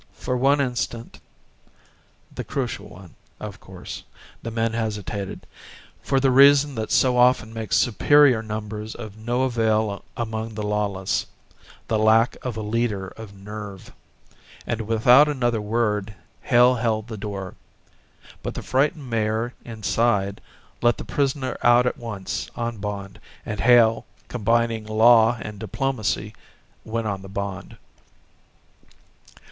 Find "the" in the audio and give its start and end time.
2.33-2.43, 4.41-4.49, 6.19-6.31, 10.55-10.63, 11.87-11.99, 17.07-17.15, 18.55-18.63, 20.97-21.05, 27.21-27.29